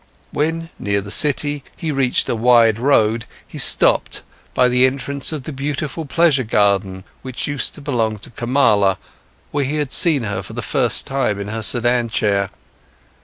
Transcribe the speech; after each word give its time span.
When, 0.31 0.71
near 0.79 0.99
the 0.99 1.11
city, 1.11 1.63
he 1.77 1.91
reached 1.91 2.27
a 2.27 2.33
wide 2.35 2.79
road, 2.79 3.25
he 3.45 3.59
stopped, 3.59 4.23
by 4.55 4.67
the 4.67 4.87
entrance 4.87 5.31
of 5.31 5.43
the 5.43 5.53
beautiful 5.53 6.05
pleasure 6.05 6.43
garden, 6.43 7.03
which 7.21 7.45
used 7.45 7.75
to 7.75 7.81
belong 7.81 8.17
to 8.17 8.31
Kamala, 8.31 8.97
where 9.51 9.63
he 9.63 9.75
had 9.75 9.93
seen 9.93 10.23
her 10.23 10.41
for 10.41 10.53
the 10.53 10.63
first 10.63 11.05
time 11.05 11.39
in 11.39 11.49
her 11.49 11.61
sedan 11.61 12.09
chair. 12.09 12.49